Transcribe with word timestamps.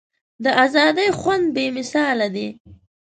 د 0.43 0.45
ازادۍ 0.63 1.09
خوند 1.19 1.45
بې 1.55 1.65
مثاله 1.77 2.27
دی. 2.35 2.47